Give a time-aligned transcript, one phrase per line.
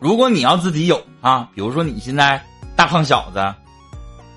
[0.00, 2.42] 如果你要自己有啊，比如说你现在
[2.74, 3.38] 大胖小子，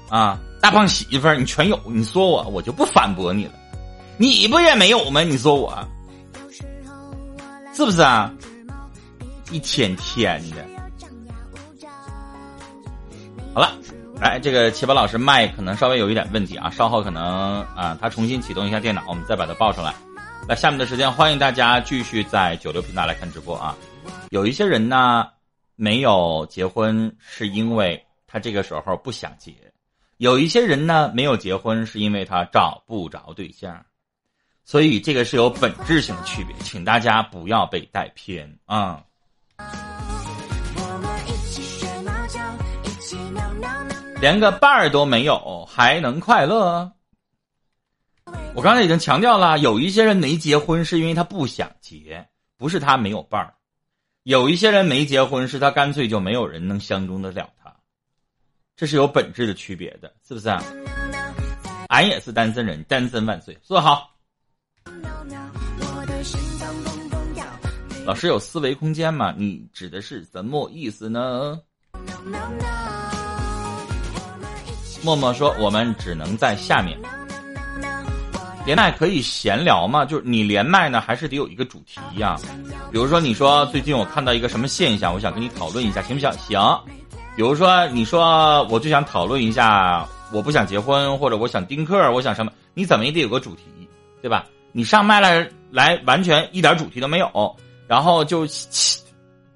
[0.10, 3.54] 啊，大胖媳妇儿，你全有，你说我，我就不反驳你了。
[4.18, 5.22] 你不也没有吗？
[5.22, 5.74] 你说我，
[7.74, 8.30] 是不是啊？
[9.52, 10.58] 一天天的。
[13.54, 13.72] 好了，
[14.20, 19.96] 来，这个奇葩老师麦可能稍微有一点问题啊，稍后可能啊，他重新启动一下电脑，我们再把它报上来。
[20.46, 23.74] 那下面的时间，欢迎大家继续在九六频道来看直播啊。
[24.32, 25.26] 有一些人呢，
[25.76, 29.52] 没有结婚是因为他这个时候不想结；
[30.18, 33.86] 有一些人呢，没有结婚是因为他找不着对象。
[34.66, 39.04] 所以这个是有本质性的区别，请大家不要被带偏啊。
[44.22, 46.90] 连个伴儿都没有，还能快乐？
[48.56, 52.26] 我刚才已经强调了，有一些人没结婚是因为他不想结，
[52.58, 53.54] 不是他没有伴儿；
[54.24, 57.76] 有一些人没结婚是他干脆就没有人能相中得了他，
[58.74, 60.64] 这是有本质的区别的，是不是啊？
[61.90, 64.16] 俺也是单身人，单身万岁，坐好。
[68.06, 69.36] 老师有思维空间吗？
[69.38, 71.60] 你指的是什么意思呢？
[75.04, 76.98] 默默说：“我们只能在下面。”
[78.66, 80.06] 连麦可以闲聊吗？
[80.06, 82.38] 就是你连麦呢，还是得有一个主题呀？
[82.92, 86.32] 比如说，你说最近我看到一个什么现象，我想跟你讨论一下，行不行？
[86.34, 86.80] 行。
[87.36, 92.52] 比如说，你说我就想讨论一下，我不想结婚，或者我想丁克，我想什么？
[92.74, 93.64] 你怎么也得有个主题，
[94.22, 94.46] 对吧？
[94.72, 98.48] 你上麦来来，完全一点主题都没有，然后就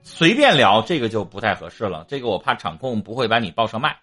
[0.03, 2.05] 随便聊，这个就不太合适了。
[2.09, 3.95] 这个我怕场控不会把你报上麦，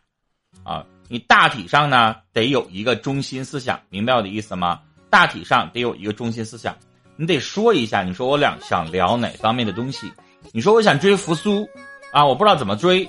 [0.63, 4.81] 啊，你大体上呢得有一个中心思想，明白我的意思吗？
[5.15, 6.75] 大体上得有一个中心思想，
[7.15, 10.13] 你得说一下，你说我俩想聊哪方面的东西？
[10.51, 11.65] 你说我想追扶苏，
[12.13, 13.09] 啊，我不知道怎么追，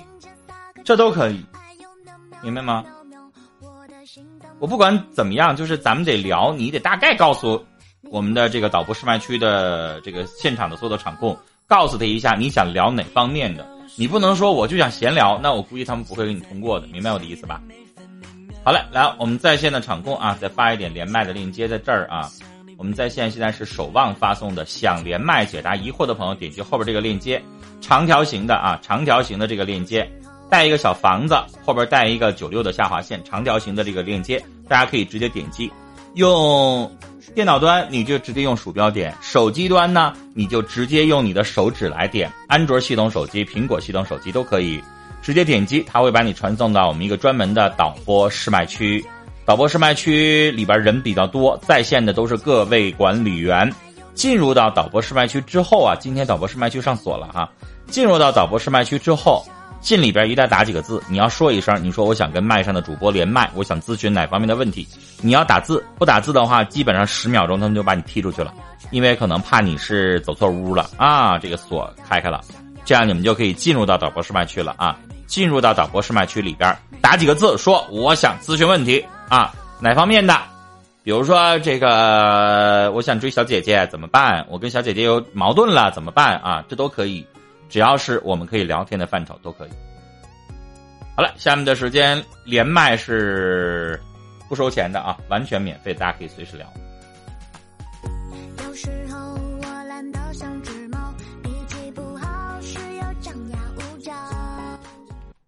[0.84, 1.44] 这都可以，
[2.44, 2.84] 明白吗？
[4.60, 7.60] 我不管怎么样，就是咱们得聊，你得大概告诉
[8.04, 11.36] 我们的这个导播试麦区的这个现场的所有的场控，
[11.66, 17.60] 告诉他一下你想聊哪方面的，你不能说我就想闲聊，那我估计他们不会给你通过的，明白我的意思吧？
[18.66, 22.28] 好嘞，来，我们在线的场控啊，再发一点连麦的链接在这儿啊。
[22.76, 27.40] 我们在线现在是守望发送的，想连麦解答疑惑的朋友，点击后边这个链接，
[27.80, 30.10] 长条形的啊，长条形的这个链接，
[30.50, 35.70] 带一个小房子，后边带一个九六的下划线，长条形的这个链接，大家可以直接点击。
[36.14, 36.90] 用
[37.36, 44.82] 电脑端你就直接用鼠标点，手机端呢你就直接用你的手指来点，安卓系统手机、苹果系统手机都可以。
[45.26, 49.04] 直接点击，它会把你传送到我们一个专门的导播试麦区。
[49.44, 53.68] 导播试麦区里边人比较多，在线的都是各位管理员。
[54.14, 57.50] 进入到导播试麦区之后啊，今天导播试麦区上锁了哈。
[57.88, 59.44] 进入到导播试麦区之后，
[59.80, 64.86] 进里边一旦打几个字，你要说一声，你说我想跟麦上的主播连麦，我想咨询哪方面的问题。
[65.20, 68.54] 你要打字，不打字的话，基本上十秒钟他们就把你踢出去了，
[68.92, 71.36] 因为可能怕你是走错屋了啊。
[71.36, 72.40] 这个锁开开了，
[72.84, 74.96] 这样你们就可以进入到导播试麦区了啊。
[75.26, 80.34] 进入到导播试麦区里边，打几个字，说我想咨询问题啊，哪方面的？
[81.02, 84.44] 比如说这个，我想追小姐姐怎么办？
[84.48, 86.64] 我跟小姐姐有矛盾了怎么办啊？
[86.68, 87.24] 这都可以，
[87.68, 89.70] 只要是我们可以聊天的范畴都可以。
[91.14, 94.00] 好了，下面的时间连麦是
[94.48, 96.66] 不收钱的啊，完全免费，大家可以随时聊。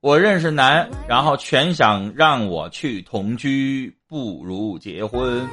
[0.08, 5.46] 我认识男，然后全想让我去同居，不如结婚。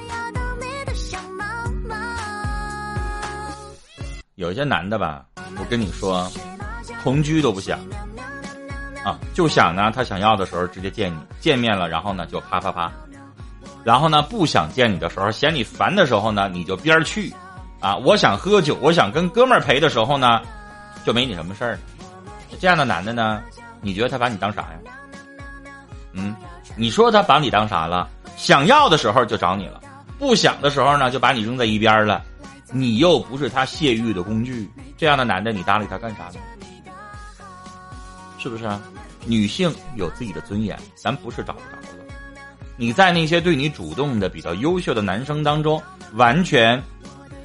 [4.35, 5.25] 有一些男的吧，
[5.59, 6.31] 我跟你说，
[7.03, 7.77] 同居都不想，
[9.03, 12.89] 啊，就想呢，他想要的时候直接见你，见面了，然后呢就啪啪啪，
[13.83, 17.29] 然后呢不想见你的时候，嫌你烦的时候呢，你就边儿去，
[17.81, 20.39] 啊，我想喝酒，我想跟哥们儿陪的时候呢，
[21.05, 21.77] 就没你什么事儿。
[22.57, 23.41] 这样的男的呢？
[23.85, 24.79] 你觉得他把你当啥呀？
[26.13, 26.35] 嗯，
[26.75, 28.09] 你说他把你当啥了？
[28.35, 29.79] 想要的时候就找你了，
[30.17, 32.23] 不想的时候呢就把你扔在一边了。
[32.71, 34.67] 你又不是他泄欲的工具，
[34.97, 36.39] 这样的男的你搭理他干啥呢？
[38.39, 38.81] 是不是啊？
[39.23, 42.05] 女性有自己的尊严，咱不是找不着了。
[42.77, 45.79] 你在那些对你主动的、比较优秀的男生当中，
[46.13, 46.81] 完全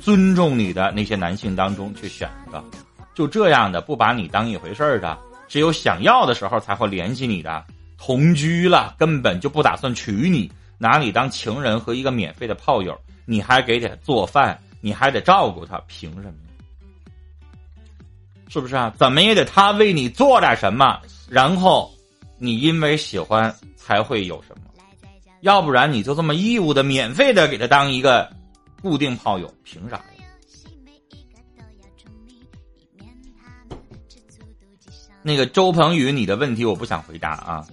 [0.00, 2.64] 尊重你的那些男性当中去选一个，
[3.14, 5.18] 就这样的不把你当一回事儿的。
[5.50, 7.64] 只有想要的时候才会联系你的，
[7.98, 10.48] 同居了根本就不打算娶你，
[10.78, 16.34] 拿你当情人和一个免费的炮友，你还给他做饭，你还得照顾他，凭什么？
[18.48, 18.94] 是不是啊？
[18.96, 21.92] 怎么也得他为你做点什么，然后
[22.38, 24.70] 你因为喜欢才会有什么，
[25.40, 28.30] 要不然你就这么义务的、免费的给他当一个
[28.80, 30.19] 固定炮友，凭啥呀？
[35.22, 37.66] 那个周鹏宇，你的问题我不想回答啊，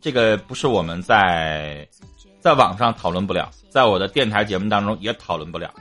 [0.00, 1.86] 这个不是我们在
[2.40, 5.72] 在网上讨论不了，在我的电台节目当中也讨论不了，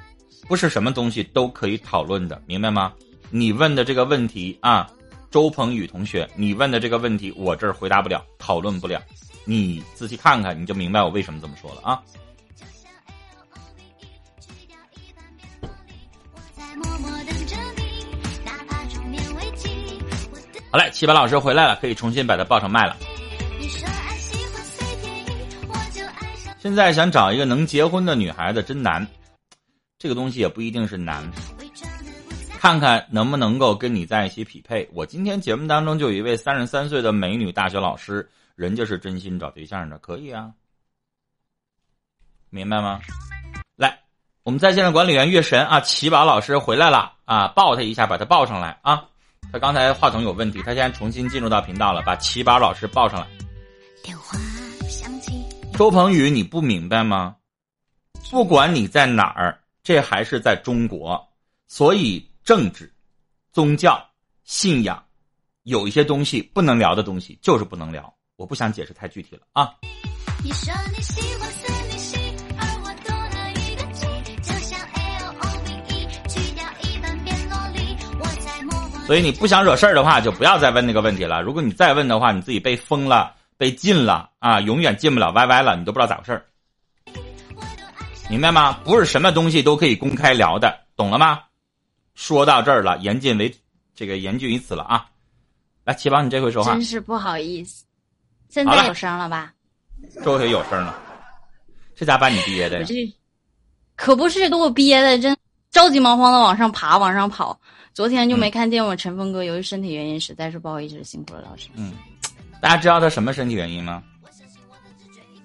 [0.48, 2.94] 不是什么东西都可以讨论的，明白吗？
[3.30, 4.90] 你问的这个问题啊，
[5.30, 9.02] 周鹏宇同学，你问的这个问题我这儿回答不了，讨论不了，
[9.46, 12.02] 你仔细看看你就明白我为什么这么说了啊。
[20.72, 22.96] 好嘞，七八老师回来了，可以重新把它报上麦了。
[26.60, 29.06] 现在想找一个能结婚的女孩子真难，
[30.00, 31.30] 这个东西也不一定是难，
[32.58, 34.90] 看看能不能够跟你在一起匹配。
[34.94, 40.52] 我今天节目当中就有一位三十三岁的美女大学老师，人家是真心找对象的，可以啊，
[42.50, 43.02] 明白吗？
[43.76, 44.00] 来，
[44.44, 49.04] 我们在线的管理员月神啊，奇宝老师回来了啊，抱他一下，把他抱上来啊。
[49.52, 53.28] 他刚才话筒有问题，他现在重新进入到频道了，把齐宝老师报上来。
[55.74, 57.36] 周鹏宇，你不明白吗？
[58.30, 61.28] 不管你在哪儿，这还是在中国，
[61.68, 62.94] 所以政治、
[63.52, 64.02] 宗教、
[64.46, 65.04] 信仰，
[65.64, 68.14] 有一些东西不能聊的东西就是不能聊。
[68.38, 69.76] 我不想解释太具体了啊。
[79.06, 81.42] 所以你不想惹事儿的话，就不要再问那个问题了。
[81.42, 86.46] 如果你再问的话，你自己被封了、被禁了啊，永远进不了 YY 了，你都不知道咋回事儿，
[88.30, 88.80] 明白吗？
[88.86, 91.42] 不是什么东西都可以公开聊的，懂了吗？
[92.16, 93.54] 说到这儿了，言尽为
[93.94, 95.06] 这个言尽于此了啊！
[95.84, 96.72] 来，七宝，你这回说话。
[96.72, 97.84] 真是不好意思，
[98.50, 99.54] 现在有声了吧？
[100.24, 100.98] 这回有声了，
[101.96, 102.84] 这咋把你憋的？
[102.86, 102.96] 这
[103.96, 105.36] 可不是，给我憋的，真
[105.72, 107.58] 着急忙慌的往上爬，往上跑。
[107.94, 111.68] 昨天就没看见我陈峰哥，由于身体原因，实在是不好意思，辛苦了老师。
[111.76, 111.94] 嗯，
[112.62, 114.04] 大家知道他什么身体原因吗？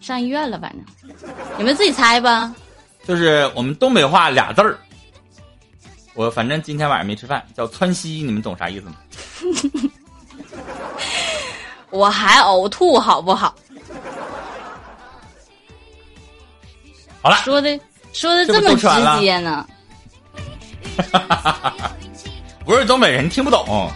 [0.00, 0.84] 上医院了，反正
[1.58, 2.54] 你们自己猜吧。
[3.04, 4.78] 就是我们东北话俩字儿，
[6.14, 8.96] 我反正今天晚上没吃饭，叫窜稀，你们懂啥意思吗？
[11.90, 13.54] 我还呕吐，好不好？
[17.22, 17.78] 好了，说的
[18.12, 19.66] 说的这么直接呢。
[22.64, 23.90] 不是东北人听不懂，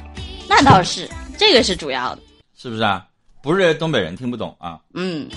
[0.48, 1.08] 那倒是，
[1.38, 2.22] 这个是主要的，
[2.56, 3.04] 是不是啊？
[3.42, 4.78] 不是东北人听不懂啊。
[4.94, 5.28] 嗯，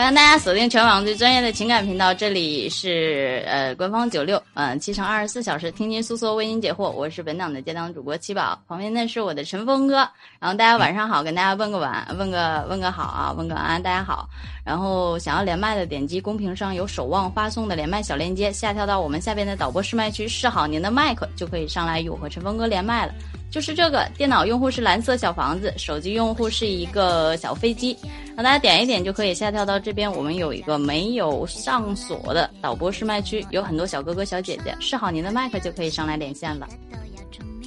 [0.00, 6.88] 欢迎大家锁定全网最专业的情感频道，这里是呃官方九六，嗯，七乘二十四小时听您诉说，为您解惑。
[6.90, 9.96] 我是本档的接档主播七宝，旁边呢是我的陈峰哥。
[10.38, 14.26] 然后大家晚上好，跟大家问个晚，问个问个好啊，问个安，大家好。
[14.64, 23.12] 然后想要连麦的，点击公屏上有守望发送的连麦小链接，下跳到我们下边的导播试麦区，试好您的麦克，就可以上来与我和陈峰哥连麦了。
[23.50, 27.96] 就是这个，电脑用户是蓝色小房子，手机用户是一个小飞机，
[28.36, 30.10] 让大家点一点就可以下跳到这边。
[30.10, 36.68] 我们有一个没有上锁的导播试麦区，有很多小哥哥小姐姐，试好您的麦克就可以上来连线了。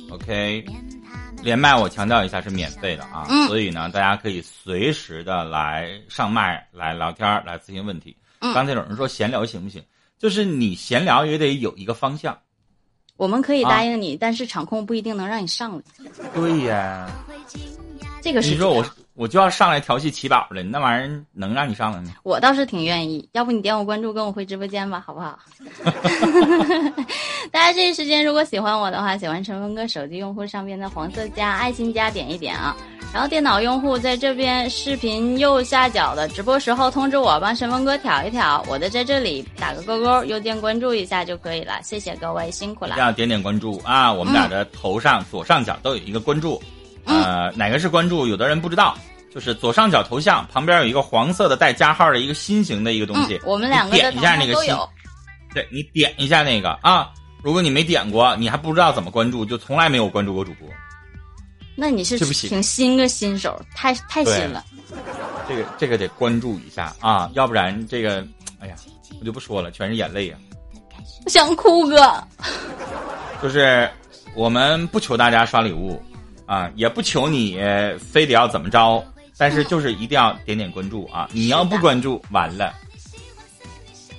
[0.10, 0.66] OK。
[1.42, 8.16] 连麦我强调一下是免费的啊，所以呢，大家可以随时的来上麦来聊天来咨询问题。
[8.40, 9.84] 刚才有人说闲聊行不行？
[10.18, 12.38] 就是你闲聊也得有一个方向。
[13.18, 15.82] 我们可以答应你，但是场控不一定能让你上来。
[16.34, 17.10] 对呀，
[18.22, 18.86] 这个是你说我。
[19.16, 22.14] 我就要上来调戏七宝了，那玩意儿能让你上来吗？
[22.24, 25.38] 我倒是挺愿意，要不你点我关注，跟我回直播间吧，好不好？
[27.54, 32.76] 大家这一时间如果喜欢我的话，喜欢陈峰哥手机用户上边的黄色加爱心加点一点啊，
[33.14, 42.96] 然后电脑用户在这边视频右下角的直播时候通知我，帮神峰哥挑一挑，我的在这里打个勾勾，右键关注一下就可以了，谢谢各位，辛苦了。
[42.98, 46.60] 要点点关注啊，我们俩的头上左上角都有一个关注。
[47.06, 48.26] 呃，哪个是关注？
[48.26, 48.98] 有的人不知道，
[49.32, 53.40] 就是左上角头像旁边有一个黄色的带加号的一个心形的一个东西。
[53.46, 54.76] 我们两个点一下那个心，
[55.54, 57.12] 对你点一下那个啊。
[57.44, 60.68] 如果你没点过，你还不知道怎么关注，就从来没有关注过主播。
[61.76, 64.64] 那你是挺新个新手，太太新了。
[65.48, 68.26] 这个这个得关注一下啊，要不然这个，
[68.60, 68.76] 哎呀，
[69.20, 70.38] 我就不说了，全是眼泪呀。
[71.26, 72.24] 我想哭哥。
[73.42, 73.90] 就是
[74.36, 76.02] 我们不求大家刷礼物。
[76.46, 77.58] 啊，也不求你
[77.98, 79.02] 非得要怎么着，
[79.38, 81.28] 但是就是一定要点点关注啊！
[81.32, 82.74] 你要不关注，完了，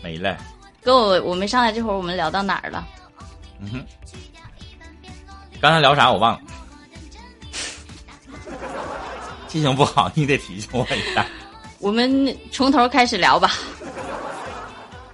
[0.02, 0.34] 没了。
[0.82, 2.88] 哥，我我们上来这会儿，我们聊到哪儿了？
[3.60, 3.84] 嗯哼，
[5.60, 6.40] 刚才聊啥我忘了。
[9.54, 11.24] 记性不好，你得提醒我一下。
[11.78, 13.52] 我们从头开始聊吧。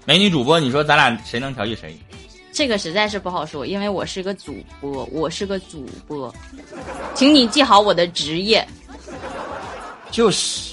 [0.07, 1.95] 美女主播，你说咱俩谁能调戏谁？
[2.51, 6.35] 这个实在是不好说，因为我是个主播，我是个主播，
[7.15, 8.67] 请你记好我的职业。
[10.11, 10.73] 就是，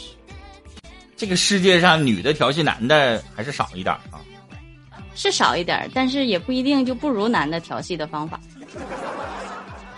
[1.18, 4.24] 这个世界上女的调戏男的还是少一点啊。
[5.14, 8.40] 是少一点儿，但是也不一定就不如男的调戏的方法。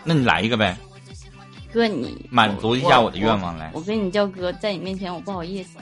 [0.03, 0.75] 那你来一个呗，
[1.73, 3.79] 哥，你满足一下我的愿望来我。
[3.79, 5.77] 我跟你叫哥，在你面前我不好意思，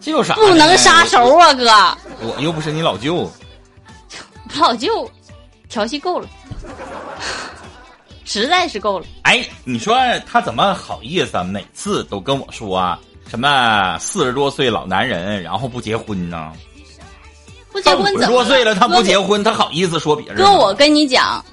[0.00, 0.34] 这有啥？
[0.34, 1.64] 不能杀熟啊，哥！
[2.20, 3.30] 我又不是你老舅。
[4.58, 5.10] 老舅
[5.68, 6.26] 调戏够了，
[8.24, 9.06] 实在是够了。
[9.22, 9.94] 哎，你说
[10.26, 11.42] 他怎么好意思啊？
[11.44, 16.52] 每次都跟我说啊，什么四十多岁老男人，然后不结婚呢？
[17.70, 19.44] 不结婚怎么多岁了，他不结婚。
[19.44, 20.36] 他好意思说别人？
[20.36, 21.44] 哥，我跟你讲，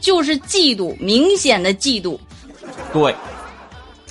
[0.00, 2.18] 就是嫉妒，明显的嫉妒。
[2.92, 3.14] 对，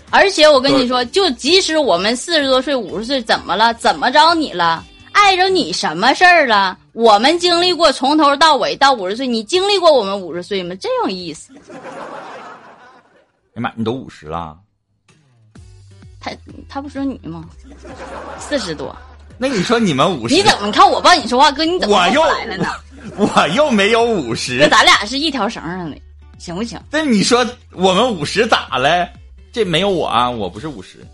[0.09, 3.73] 而且我跟你说，就即使我们四十多岁、五十岁，怎么了？
[3.75, 4.83] 怎么着你了？
[5.11, 6.77] 碍着你什么事儿了？
[6.91, 10.75] 我们经历过从头到尾到五十岁，你经历过我们五十岁吗？
[10.75, 11.53] 真有意思。
[11.69, 11.73] 哎
[13.55, 14.57] 呀妈，你都五十了，
[16.19, 16.31] 他
[16.67, 17.45] 他不说你吗？
[18.37, 18.93] 四十多，
[19.37, 20.65] 那你说你们五十，你怎么？
[20.65, 22.69] 你看我帮你说话，哥，你怎么我又来了呢？
[23.17, 24.57] 我又没有五十。
[24.57, 25.97] 那，咱俩是一条绳上的，
[26.37, 26.79] 行不行？
[26.91, 29.07] 那你说我们五十咋了？
[29.51, 31.05] 这没有我啊，我不是五十，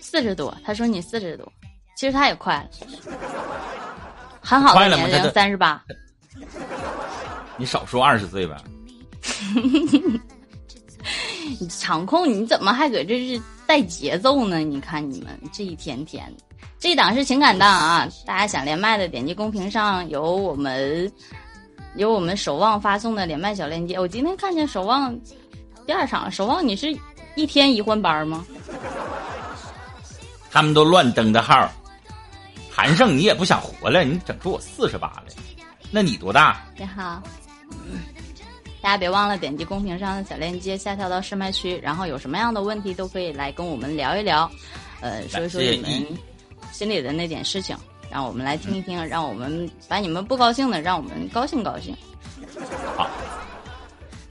[0.00, 1.52] 四十多，他说你四十多，
[1.96, 2.70] 其实他也快了，
[4.40, 5.82] 很好的年龄三十八。
[7.56, 8.62] 你少说二十岁吧。
[11.60, 14.58] 你场控你怎么还搁这是带节奏呢？
[14.58, 18.08] 你看你们这一天天的，这档是情感档啊！
[18.26, 21.10] 大家想连麦的，点击公屏上有我们
[21.96, 23.98] 有我们守望发送的连麦小链接。
[23.98, 25.18] 我今天看见守望
[25.86, 26.94] 第二场，守望你是
[27.36, 28.44] 一天一换班吗？
[30.50, 31.68] 他们都乱登的号，
[32.70, 35.24] 韩胜你也不想活了，你整出我四十八了，
[35.90, 36.64] 那你多大？
[36.78, 37.22] 你好，
[38.82, 44.48] 大家别忘了点击公屏上的小链接，下跳到试麦区，然后有什么样的问题都可以来跟我们聊一聊，
[45.00, 46.06] 呃，说一说你们
[46.74, 47.76] 心里的那点事情，
[48.10, 51.96] 让我们来听一听，让我们把你们不高兴的，让我们高兴高兴。
[52.96, 53.08] 好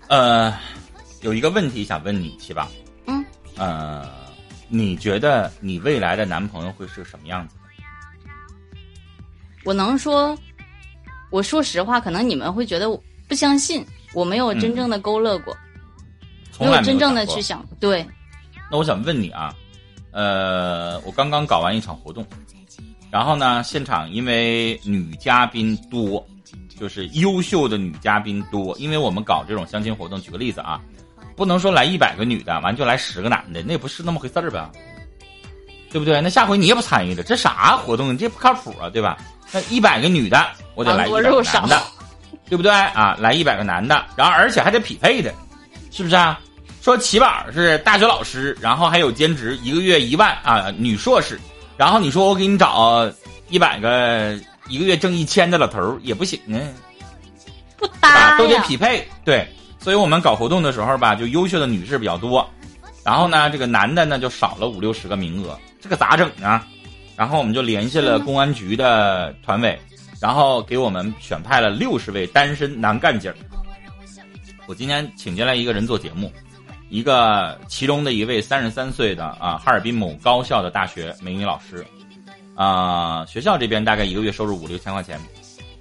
[0.10, 0.54] 呃，
[1.22, 2.68] 有一个问题想问你，七宝。
[3.06, 3.24] 嗯。
[3.56, 4.06] 呃，
[4.68, 7.56] 你觉得你未来的男朋友会是个什么样子？
[9.64, 10.38] 我能说，
[11.32, 15.56] 我说实话，可能你们会觉得我不相信，我没有真正的勾勒过，
[16.52, 17.66] 从来没有真正的去想。
[17.80, 18.06] 对，
[18.70, 19.56] 那我想问你啊，
[20.14, 22.26] 呃，我刚刚搞完一场活动，
[23.12, 26.26] 然后呢，现场因为女嘉宾多，
[26.80, 30.80] 就是优秀的女嘉宾多，因为我们搞这种相亲活动，举个例子啊，
[31.36, 34.72] 不能说来一百个女的，完就来十个男的，那也不是那么回事儿吧？
[35.92, 36.22] 对不对？
[36.22, 38.18] 那下回你也不参与了，这啥活动？
[38.18, 39.18] 这不靠谱啊，对吧？
[39.52, 40.44] 那一百个女的，
[40.74, 41.82] 我得来一百个男的，
[42.50, 43.16] 对不对啊？
[43.20, 45.34] 来一百个男的，然后而且还得匹配的，
[45.92, 46.40] 是不是啊？
[46.84, 51.40] 说起宝是大学老师，然后还有兼职，一个月一万啊，女硕士，
[51.78, 53.10] 然后你说我给你找
[53.48, 54.38] 一百个
[54.68, 56.60] 一个月挣一千的老头儿也不行啊，
[57.78, 58.38] 不搭？
[58.38, 58.60] 都得。
[58.64, 59.48] 匹配，对，
[59.80, 62.46] 所以我们搞活动的时候吧，就优秀的女士比较多，
[63.02, 66.68] 然后呢，这个男的呢就少了五六十个名额，这个咋整啊？
[67.16, 69.80] 然后我们就联系了公安局的团委，
[70.20, 73.38] 然后给我们选派了六十位单身男干警儿。
[74.66, 76.30] 我今天请进来一个人做节目，
[76.94, 81.84] 一个其中的一位三十三岁的啊，哈尔滨某高校的大学美女老师，
[82.54, 85.20] 啊、学校这边大概一个月收入五六千块钱，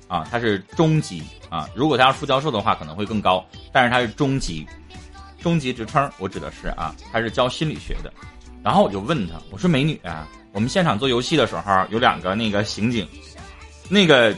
[0.08, 4.66] 啊，他是中级啊，如果他要是副教授的话可能会更高，但是他是中级，
[5.42, 8.10] 中级职称，我指的是啊，他是教心理学的。
[8.64, 13.06] 然后我就问他，我说美女啊，我们现场做游戏的时候有两个那个刑警，
[13.90, 14.34] 那个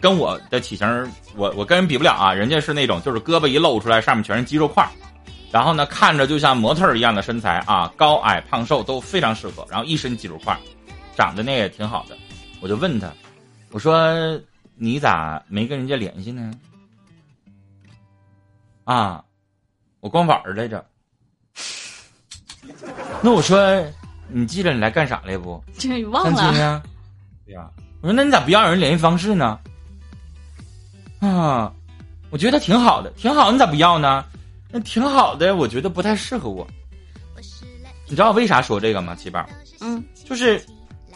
[0.00, 4.90] 跟我的体型，我我跟人比不了啊，人家是那种就是胳膊一露出来，上面全是肌肉块儿，
[5.50, 10.58] 然后呢看着就像模特儿一样的身材啊，高矮胖瘦都非常适合，然后一身肌肉块，
[11.16, 12.16] 长得那也挺好的。
[12.60, 13.10] 我就问他，
[13.70, 14.38] 我说
[14.76, 16.52] 你咋没跟人家联系呢？
[18.84, 19.24] 啊，
[20.00, 20.84] 我光玩儿来着。
[23.22, 23.84] 那我说，
[24.28, 25.62] 你记着你来干啥来不？
[25.78, 26.82] 这忘相亲了，啊？
[27.46, 29.58] 对呀、我说那你咋不要人联系方式呢？
[31.20, 31.72] 啊，
[32.30, 34.24] 我觉得挺好的，挺好，你咋不要呢？
[34.70, 36.66] 那挺好的，我觉得不太适合我。
[38.06, 39.14] 你知道我为啥说这个吗？
[39.14, 39.46] 七宝，
[39.80, 40.62] 嗯，就是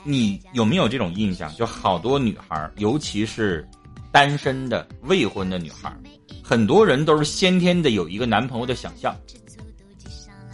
[0.04, 1.54] 你有没有这种印象？
[1.54, 3.66] 就好多女孩儿，尤其是
[4.10, 5.96] 单身的未婚的女孩儿，
[6.42, 9.16] 很多人都是先天的有一个男朋友的想象。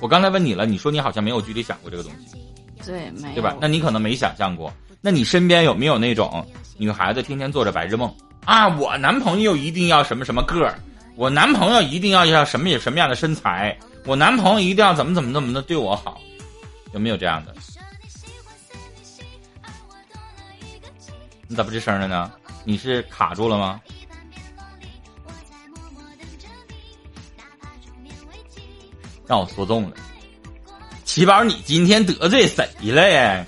[0.01, 2.37] 我刚才问你了，你说你好像没有具体想过这个东西，
[2.87, 3.57] 对，没有，对吧？
[3.61, 4.73] 那你可能没想象过。
[5.01, 8.13] 那你身边有没有那种女孩子天天做着白日梦
[8.45, 8.69] 啊？
[8.77, 10.79] 我男朋友一定要什么什么个儿，
[11.19, 16.21] 我男朋友一定要要什么什么样的身材，我男朋友一定要怎么怎么怎么的对我好，
[16.93, 17.53] 有没有这样的？
[21.49, 22.31] 你咋不吱声了呢？
[22.63, 23.81] 你是卡住了吗？
[29.27, 29.97] 让我说中了，
[31.05, 33.45] 奇宝，你今天得罪谁了呀？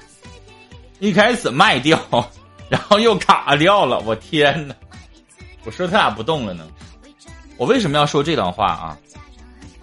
[0.98, 1.96] 一开始卖掉，
[2.68, 4.74] 然后又卡掉了，我天哪！
[5.64, 6.66] 我说他咋不动了呢。
[7.60, 8.98] 我为什么要说这段话啊？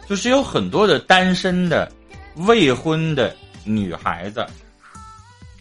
[0.09, 1.91] 就是有很多的单身的、
[2.37, 4.43] 未婚的女孩子，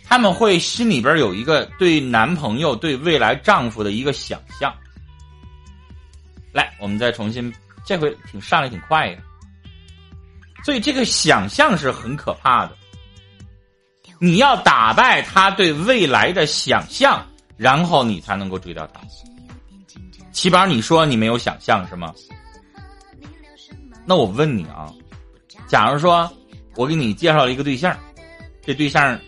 [0.03, 4.75] 他们会心里边有一个对男朋友、对未来丈夫的一个想象。
[6.53, 7.53] 来，我们再重新，
[7.85, 9.19] 这回挺上来挺快呀。
[10.65, 12.75] 所以这个想象是很可怕的。
[14.19, 17.23] 你要打败他对未来的想象，
[17.59, 19.03] 然后你才能够追到他。
[20.37, 22.13] 七宝，你说你没有想象是吗？
[24.05, 24.93] 那我问你啊，
[25.67, 26.31] 假如说
[26.75, 27.99] 我给你介绍了一个对象，
[28.63, 29.19] 这对象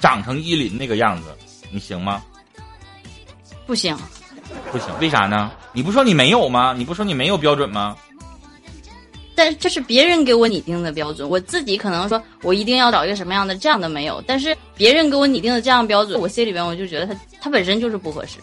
[0.00, 1.28] 长成依林那个样子，
[1.70, 2.24] 你行吗？
[3.66, 3.94] 不行，
[4.72, 5.52] 不行，为啥呢？
[5.74, 6.74] 你不说你没有吗？
[6.74, 7.94] 你不说你没有标准吗？
[9.36, 14.22] 但这是别人给我拟定的标准，我自己可能说我一定要找一个什么样的，这样的没有。
[14.26, 18.38] 但是别人给我拟定的这样标准，我心里边我就觉得他他本身就是不合适。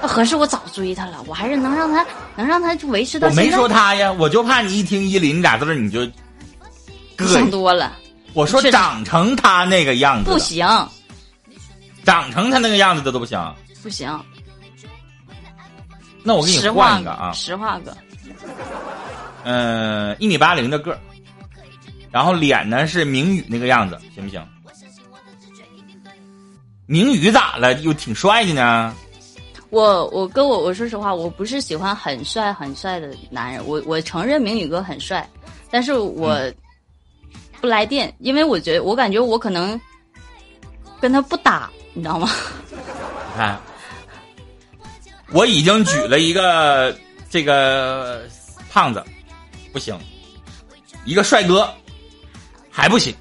[0.00, 2.04] 他合适我早追他了，我还是能让他
[2.36, 3.28] 能让他就维持到。
[3.28, 6.04] 我没说他呀，我就怕你一听依林俩字你就
[7.26, 7.96] 想多了。
[8.32, 10.66] 我说长成他那个样子不行，
[12.04, 13.38] 长成他那个样子的都不行，
[13.82, 14.08] 不行。
[16.22, 17.96] 那我给你换一个啊，实话哥。
[19.44, 20.98] 嗯，一米八零的个儿，
[22.10, 24.40] 然后脸呢是明宇那个样子，行不行？
[26.86, 27.72] 明宇咋了？
[27.80, 28.94] 又挺帅的呢。
[29.70, 33.64] 我我跟我我说实话，我不是喜欢很帅很帅的男人。
[33.66, 35.28] 我我承认明宇哥很帅，
[35.70, 36.38] 但是我
[37.60, 39.80] 不来电，因为我觉得我感觉我可能
[41.00, 42.28] 跟他不搭，你知道吗？
[43.32, 43.60] 你看，
[45.32, 46.94] 我已经举了一个
[47.28, 48.22] 这个
[48.70, 49.02] 胖子。
[49.72, 49.96] 不行，
[51.04, 51.72] 一个帅哥
[52.68, 53.14] 还不行，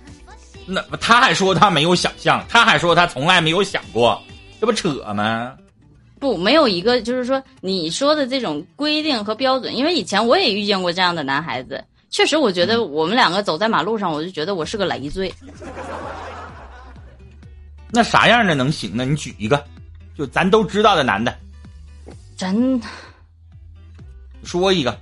[0.65, 4.19] 那他还说他没有想象，他还说他从来没有想过，
[4.59, 5.55] 这不扯吗？
[6.19, 15.33] 不，没有一个就是说你说的这种规定和标准，因为以前我也遇见过这样的男孩子，确实我觉得我们两个走在马路上，我就觉得我是个累赘。
[17.91, 19.05] 那啥样的能行呢？
[19.05, 19.63] 你举一个，
[20.15, 21.33] 就咱都知道的男的，
[22.37, 22.79] 真
[24.43, 24.95] 说一个。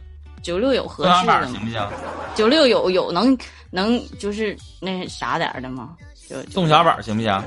[0.44, 1.48] 九六有合适的吗？
[1.48, 1.90] 行不行？
[2.36, 3.38] 九六有有能
[3.72, 5.98] 能就是那啥点的吗？
[6.30, 7.44] 就宋小宝行不行？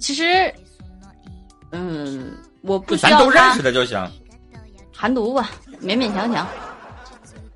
[0.00, 0.52] 其实，
[1.70, 3.98] 嗯，我不咱都认识的就行。
[4.94, 5.50] 韩毒吧，
[5.82, 6.46] 勉勉强强。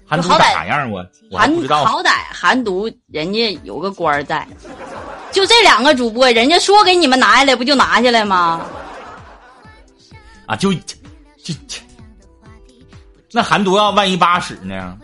[0.06, 0.90] 韩毒咋样？
[0.90, 1.84] 我我不知道。
[1.84, 4.46] 好歹韩毒人家有个官在，
[5.30, 8.66] 就这两个主播，人家说给你们拿下来，不就拿下来吗？
[10.46, 11.80] 啊，就就就。
[13.32, 14.98] 那韩毒要万一八十呢？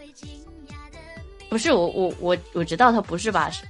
[1.48, 3.64] 不是我我我我知道他不是八十。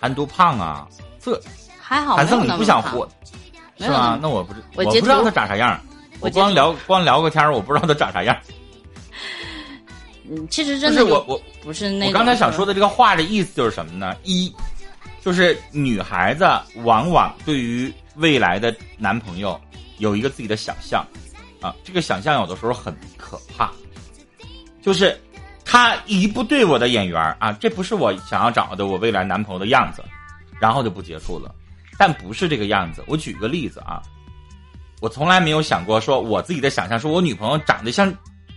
[0.00, 0.88] 韩毒胖啊，
[1.20, 1.38] 这
[1.88, 2.16] 还好。
[2.16, 3.08] 韩胜你不想活
[3.78, 4.18] 是吧？
[4.20, 5.80] 那我不是我不知道他长啥样。
[6.20, 8.36] 我光聊光聊个天我不知道他长啥样。
[10.28, 12.08] 嗯，其实真的是我我不是那。
[12.08, 14.14] 我刚才想说的这个话的意思就是什么呢？
[14.22, 14.52] 一
[15.24, 16.46] 就是女孩子
[16.84, 19.58] 往往对于未来的男朋友
[19.96, 21.02] 有一个自己的想象。
[21.60, 23.72] 啊，这个想象有的时候很可怕，
[24.80, 25.20] 就是
[25.64, 30.04] 他一不对我的眼缘啊，这不是我想要找的我未来男朋友的样子，
[30.60, 31.52] 然后就不接触了。
[31.98, 33.04] 但不是这个样子。
[33.06, 34.00] 我举个例子啊，
[35.00, 38.10] 我从来没有想过说我自己的想象，说我女朋友长得像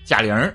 [0.06, 0.54] 贾玲，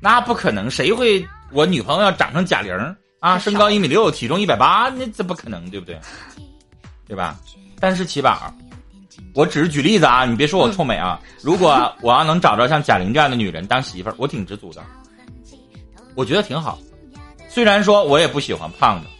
[0.00, 2.72] 那不可能，谁会我女朋友要长成贾玲
[3.18, 3.38] 啊？
[3.38, 5.98] 身高一米六，体重一百八，那这不可能，对不对？
[7.08, 7.36] 对吧？
[7.80, 8.52] 但是起宝。
[9.34, 11.20] 我只是举例子啊，你别说我臭美啊。
[11.42, 14.82] 如果我要能找着像贾玲这样的女人当媳妇儿，我挺知足的。
[16.14, 16.78] 我觉得挺好。
[17.48, 19.10] 虽然说我也不喜欢胖的，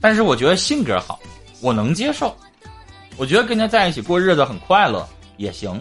[0.00, 1.20] 但是我觉得性格好，
[1.60, 2.36] 我能接受。
[3.20, 5.06] 我觉得跟他在一起过日子很快乐
[5.36, 5.78] 也行，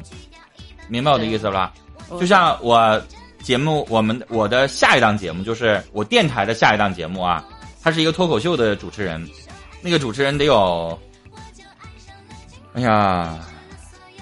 [0.89, 1.73] 明白我的意思吧？
[2.19, 3.01] 就像我
[3.41, 7.41] 节目，我们我的下一档节目就是我电台的下一档节目啊，
[7.81, 9.25] 他是一个脱口秀的主持人，
[9.81, 10.99] 那个主持人得有，
[12.73, 13.39] 哎呀。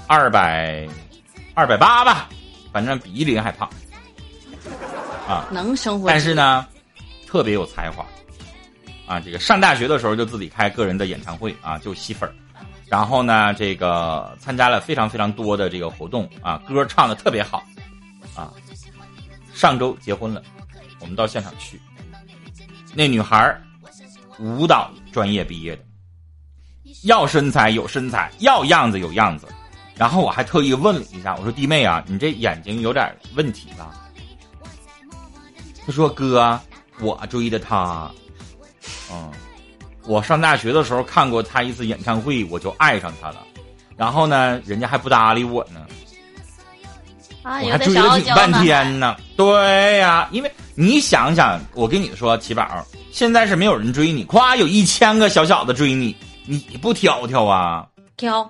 [0.10, 0.88] 二百，
[1.54, 2.30] 二百八吧，
[2.72, 3.70] 反正比依林还胖。
[5.28, 6.08] 啊，能生活。
[6.08, 6.66] 但是呢，
[7.28, 8.06] 特别有才华，
[9.06, 12.32] 啊，这个上大学的时候就自己开个人的演唱会啊，就吸粉儿，
[12.90, 17.64] 然后呢，这个参加了非常非常多的这个活动啊，歌唱的特别好，
[18.36, 18.54] 啊，
[19.54, 20.42] 上周结婚了，
[21.02, 21.82] 我们到现场去，
[22.94, 23.62] 那女孩儿
[24.40, 25.84] 舞蹈专业毕业的，
[27.04, 29.48] 要身材有身材，要样子有样子。
[29.96, 34.08] 然后我还特意问了一下，我说弟妹啊，你这眼睛有点问题吧？
[35.86, 36.60] 他说哥，
[37.00, 38.12] 我追的她，
[39.12, 39.32] 嗯，
[40.08, 43.46] 我上大学的时候看过他一次演唱会，我就爱上他了。
[43.96, 45.86] 然后呢，人家还不搭理我呢，
[47.44, 49.18] 啊，我还追了挺半天呢。
[49.36, 56.16] 对呀，因为你想想，我跟你说，奇宝，现在是没有人追你，夸有一千个小小子追你，
[56.46, 57.88] 你不挑挑啊？
[58.16, 58.50] 挑。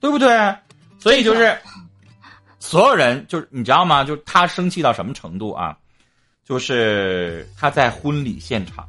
[0.00, 0.54] 对不对？
[0.98, 1.56] 所以就是，
[2.58, 4.04] 所有人就是你知道吗？
[4.04, 5.76] 就是他生气到什么程度啊？
[6.46, 8.86] 就是他在婚礼现场，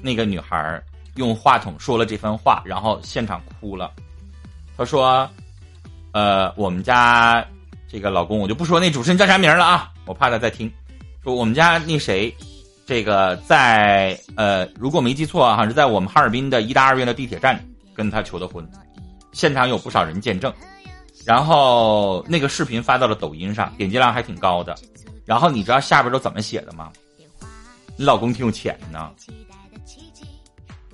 [0.00, 0.82] 那个女孩
[1.16, 3.92] 用话筒说了这番话，然后现场哭了。
[4.76, 5.28] 她说
[6.12, 7.44] ：“呃，我们家
[7.88, 10.72] 这个老公，我就不说那主持人叫啥名了啊，我怕他在听。
[11.24, 12.34] 说我们家那谁，
[12.86, 17.62] 这个在呃，如果没记错哈，是在我们哈尔滨的一大二院的地铁站
[17.94, 18.66] 跟他求的婚。”
[19.32, 20.52] 现场有不少人见证，
[21.24, 24.74] 然后那个视频发到了抖音上，点击量还挺高的。
[25.26, 26.90] 然后你知道下边都怎么写的吗？
[27.96, 29.10] 你老公挺有钱呢，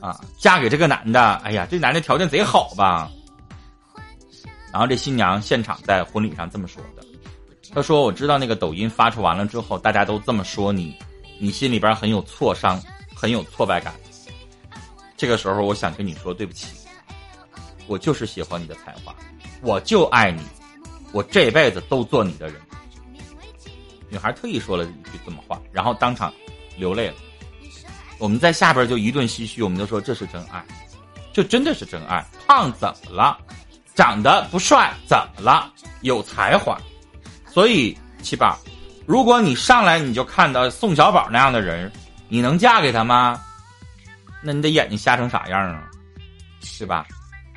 [0.01, 3.11] 啊，嫁给这个男的，哎呀，这男的条件贼好吧？
[4.73, 7.05] 然后这新娘现场在婚礼上这么说的，
[7.73, 10.95] 她说：“我知道那个抖音发出完了之后，大家都这么说你，
[11.39, 12.83] 你心里边很有挫伤，
[13.15, 13.95] 很有挫败感。
[15.17, 16.67] 这个时候，我想跟你说对不起。”
[17.87, 19.15] 我就是喜欢你的才华，
[19.61, 20.41] 我就爱你，
[21.13, 22.57] 我这辈子都做你的人。
[24.09, 26.33] 女孩特意说了一句这么话，然后当场
[26.79, 27.15] 流泪了。
[28.19, 30.65] 我们在下边就一顿唏嘘，我们就说这是真爱，
[31.33, 32.25] 这真的是真爱。
[32.47, 33.39] 胖怎么了？
[33.95, 35.73] 长得不帅怎么了？
[36.03, 36.77] 有才华。
[37.47, 38.59] 所以七宝，
[39.07, 41.91] 如果你上来你就看到宋小宝那样的人，
[42.29, 43.41] 你能嫁给他吗？
[44.43, 45.85] 那你的眼睛瞎成啥样啊？
[46.63, 47.07] 是吧？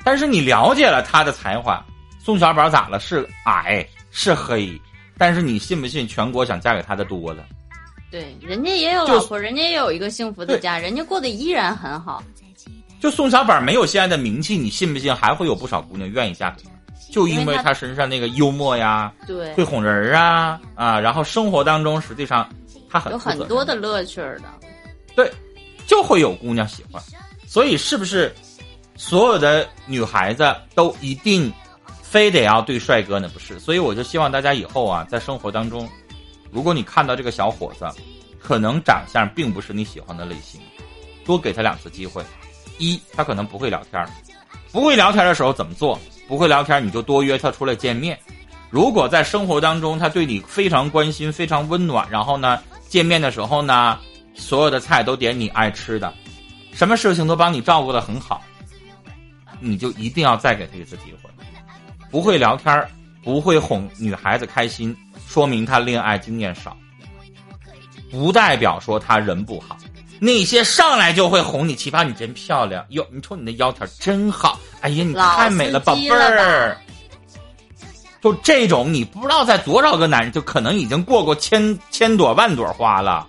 [0.04, 1.84] 但是你了解了他的才华，
[2.18, 3.00] 宋小宝咋了？
[3.00, 4.80] 是矮是黑，
[5.18, 7.44] 但是你信不信全国想嫁给他的多了？
[8.10, 12.22] 对，人家也有老婆，人家也有一个幸福的家，人家过得依然很好。
[13.00, 16.70] 就宋小宝没有现在的名气，你信不信还会有不少姑娘愿意嫁给他？
[17.12, 22.48] 就因为他身上那个幽默呀，对，会哄人啊啊，然后生活当中实际上
[22.90, 24.42] 他很有很多的乐趣的，
[25.14, 25.30] 对，
[25.86, 27.02] 就会有姑娘喜欢，
[27.46, 28.34] 所以是不是？
[28.96, 31.52] 所有的女孩子都一定
[32.02, 33.30] 非得要对帅哥呢？
[33.32, 35.88] 不是，所以我就希望大家以后啊，在生活当中，
[36.50, 37.86] 如果你看到这个小伙子，
[38.38, 40.60] 可能长相并不是你喜欢的类型，
[41.24, 42.24] 多给他两次机会。
[42.78, 44.06] 一，他可能不会聊天
[44.70, 45.98] 不会聊天的时候怎么做？
[46.28, 48.18] 不会聊天你就多约他出来见面。
[48.70, 53.98] 如果在生活当中他对你非常关心、非常温暖，然后呢，见面的时候呢，
[54.34, 56.12] 所有的菜都点你爱吃的，
[56.72, 58.42] 什么事情都帮你照顾的很好。
[59.58, 61.30] 你就一定要再给他一次机会。
[62.10, 62.86] 不会聊天
[63.24, 64.94] 不会哄女孩子开心，
[65.28, 66.74] 说明他恋爱经验少，
[68.10, 69.76] 不代表说他人不好。
[70.18, 73.06] 那些上来就会哄你，奇葩，你真漂亮哟！
[73.12, 76.76] 你瞅你那腰条真好，哎呀，你太美了，宝贝儿。
[78.20, 83.26] 就这种，你不知道在多少个男人，就可能已经过过千千朵万朵花了，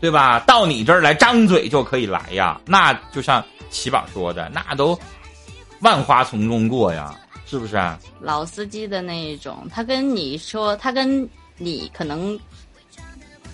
[0.00, 0.40] 对吧？
[0.40, 2.60] 到你这儿来，张嘴就可以来呀。
[2.66, 4.98] 那就像奇宝说的，那都。
[5.80, 7.12] 万花丛中过呀，
[7.52, 8.00] 是不是啊？
[8.18, 12.40] 老司机的那一种，他跟你说，他跟你可能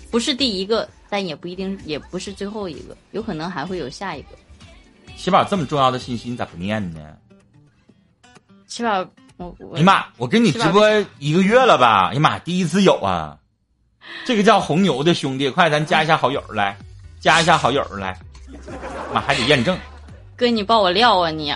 [0.09, 4.29] 不是第一个，但也不一定，也不是最后一个，有可能还会有下一个。
[5.17, 7.01] 起码这么重要的信息，你咋不念呢？
[8.67, 12.07] 起码我我，哎妈，我跟你直播一个月了吧？
[12.11, 13.37] 哎呀妈，第一次有啊！
[14.23, 16.77] 这个叫红牛的兄弟，快咱加一下好友来，
[17.19, 18.17] 加一下好友来，
[19.13, 19.77] 妈还得验证。
[20.39, 21.53] 哥，你爆我料啊你！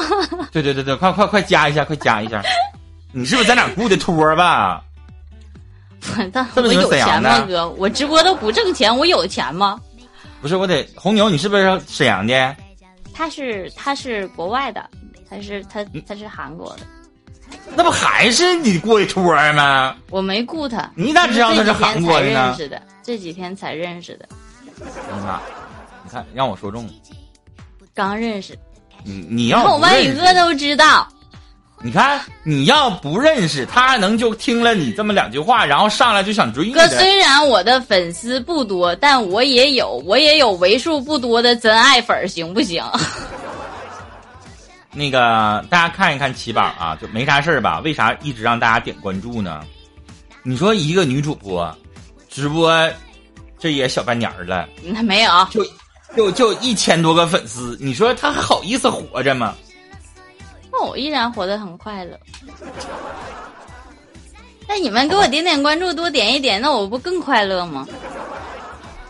[0.52, 2.42] 对对对对，快快快加一下，快加一下！
[3.10, 4.82] 你是不是在哪雇的托吧？
[6.54, 7.66] 我我有钱吗，哥？
[7.70, 9.80] 我直播都不挣钱，我有钱吗？
[10.42, 12.54] 不是，我得红牛，你是不是沈阳的？
[13.14, 14.86] 他是他是国外的，
[15.30, 16.80] 他是他他是韩国的。
[17.74, 19.96] 那不还是你雇的托儿吗？
[20.10, 20.90] 我没雇他。
[20.94, 22.54] 你咋知道他是韩国的呢？
[23.02, 24.28] 这几天才认识的。
[24.76, 24.84] 你
[25.24, 25.40] 妈，
[26.04, 26.92] 你看让我说中了。
[27.96, 28.56] 刚认识，
[29.02, 31.08] 你你要我外语哥都知道，
[31.80, 42.84] 你看，你要不认识他，能就听了你这么两句话，然后上来就想追你哥，虽然我的粉丝不多，但我也有，我也有为数不多的真爱粉儿，行不行？
[44.92, 47.80] 那个大家看一看奇宝啊，就没啥事儿吧？
[47.80, 49.62] 为啥一直让大家点关注呢？
[50.42, 51.74] 你说一个女主播
[52.28, 52.78] 直播，
[53.58, 55.64] 这也小半年儿了，那没有，就
[56.14, 59.54] 就就一千多个粉丝，你说他还好意思活着吗？
[60.70, 62.18] 那我依然活得很快乐。
[64.68, 67.86] 那你们给我点点关注，多点一点，那我不更快乐吗？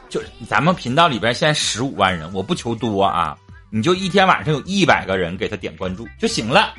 [0.08, 3.36] 就咱们频道里边现在十五万人，我不求多啊，
[3.70, 6.72] 你就一天晚上有一百个人给他点关注就行了，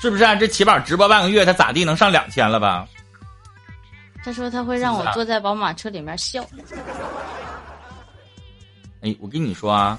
[0.00, 0.34] 是不是、啊？
[0.34, 2.86] 这奇宝直播半个月，他咋地能上两千了吧？
[4.24, 6.44] 他说他会让我坐在宝马车里面笑。
[9.06, 9.96] 哎，我跟你说啊，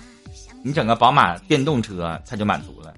[0.61, 2.93] 你整个宝马电动车他就满足了。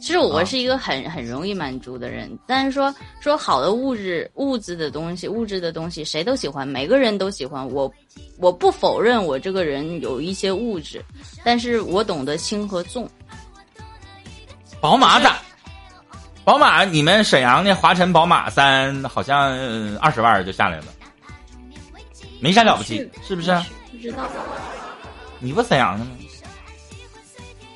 [0.00, 7.64] 其实我是一个很很容易满足的人，但是说说好的物质物质的东西，物质的东西谁都喜欢，每个人都喜欢。
[7.70, 7.92] 我
[8.38, 11.04] 我不否认我这个人有一些物质，
[11.44, 13.08] 但是我懂得轻和重。
[14.80, 15.36] 宝马咋？
[16.42, 20.86] 宝马，你们沈阳那华晨宝马三好像二十万就下来了，
[22.40, 23.52] 没啥了不起，是不是？
[23.52, 23.62] 不
[24.02, 24.28] 知道。
[25.38, 26.10] 你不沈阳的吗？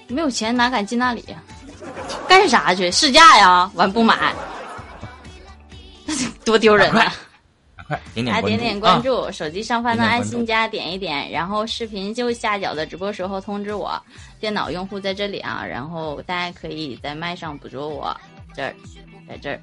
[0.08, 1.42] 没有钱哪敢进那里呀？
[2.28, 2.90] 干啥去？
[2.90, 3.70] 试驾呀？
[3.74, 4.34] 完不买，
[6.44, 7.12] 多丢人啊！
[7.88, 14.00] 快点点来点点关注，啊、手机上方的爱心加点一点，然后视频右下角的直播时候通知我，
[14.40, 18.16] 电脑用户在这里啊，然后大家可以在麦上捕捉我，
[18.54, 18.74] 这儿，
[19.28, 19.60] 在这儿，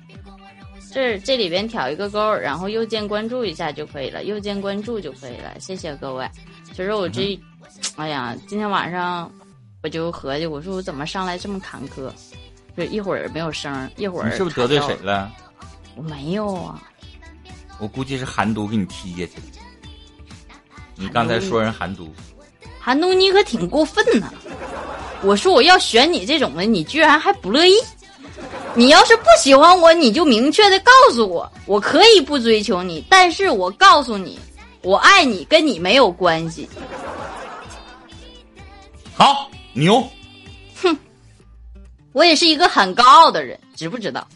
[0.94, 6.26] 这儿这里边挑一个勾，然后右键关注一下就可以了，右键关注就可以了，谢谢各位。
[6.76, 7.40] 其实我这，
[7.96, 9.32] 哎呀，今天晚上
[9.84, 12.12] 我就合计，我说我怎么上来这么坎坷，
[12.76, 15.32] 就一会儿没有声，一会儿你是不是得罪谁了？
[15.96, 16.82] 我没有啊。
[17.80, 19.34] 我估计是韩都给你踢下去。
[20.96, 22.08] 你刚才说人韩都，
[22.80, 24.32] 韩都你可挺过分呐！
[25.22, 27.74] 我说我要选你这种的，你居然还不乐意。
[28.76, 34.40] 你要是不喜欢我，你就明确的告诉我，我可以不追求你，但是我告诉你，
[34.84, 36.70] 我爱你跟你没有关系。
[39.16, 40.06] 好牛，
[40.82, 40.96] 哼，
[42.12, 44.28] 我也是一个很高傲的人，知不知道？